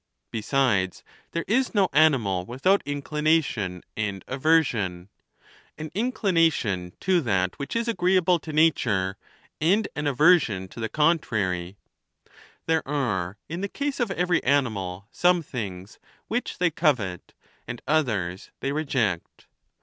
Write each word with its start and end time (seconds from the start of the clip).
Besides, 0.31 1.03
thei'e 1.31 1.43
is 1.47 1.75
no 1.75 1.87
animal 1.93 2.43
without 2.43 2.81
inclination 2.87 3.83
and 3.95 4.25
aversion— 4.27 5.09
an 5.77 5.91
inclinar 5.91 6.51
tion 6.51 6.93
to 7.01 7.21
that 7.21 7.59
which 7.59 7.75
is 7.75 7.87
agreeable 7.87 8.39
to 8.39 8.51
nature, 8.51 9.15
and 9.59 9.87
an 9.95 10.07
aversion 10.07 10.67
to 10.69 10.79
the 10.79 10.89
contrary: 10.89 11.77
there 12.65 12.81
are 12.87 13.37
in 13.47 13.61
the 13.61 13.67
case 13.69 13.99
of 13.99 14.09
every 14.09 14.43
animal 14.43 15.07
some 15.11 15.43
things 15.43 15.99
which 16.27 16.57
they 16.57 16.71
covet, 16.71 17.35
and 17.67 17.83
others 17.87 18.49
they 18.59 18.71
reject. 18.71 19.45